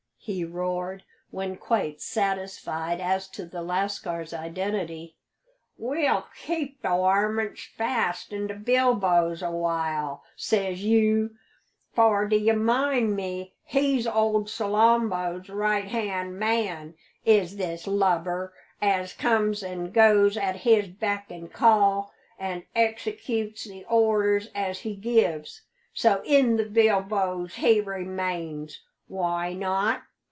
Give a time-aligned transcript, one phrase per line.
[0.23, 5.15] he roared, when quite satisfied as to the lascar's identity,
[5.79, 11.31] "we'll keep the warmint fast in the bilboes a while, says you;
[11.95, 16.93] for, d'ye mind me, he's old Salambo's right hand man,
[17.25, 23.83] is this lubber, as comes an' goes at his beck an' call, an' executes the
[23.89, 25.63] orders as he gives.
[25.95, 30.03] So in the bilboes he remains; why not?